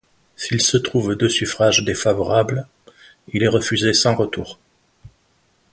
S'il 0.35 0.61
se 0.63 0.77
trouve 0.77 1.13
deux 1.15 1.29
suffrages 1.29 1.83
défavorables, 1.85 2.65
il 3.33 3.43
est 3.43 3.47
refusé 3.47 3.93
sans 3.93 4.15
retour. 4.15 4.57